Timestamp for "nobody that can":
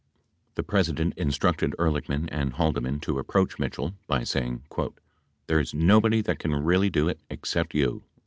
5.75-6.55